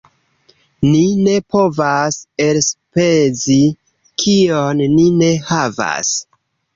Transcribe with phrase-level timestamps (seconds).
[0.85, 2.15] Ni ne povas
[2.45, 3.57] elspezi
[4.23, 6.15] kion ni ne havas.